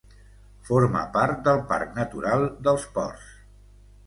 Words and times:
Forma 0.69 1.03
part 1.17 1.43
del 1.49 1.61
Parc 1.73 1.93
Natural 2.01 2.47
dels 2.69 2.89
Ports. 2.97 3.31